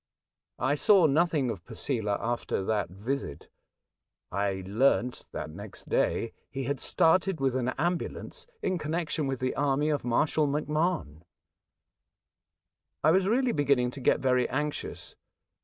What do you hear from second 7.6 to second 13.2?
ambulance in connexion with the army of Marshal MacMahon. I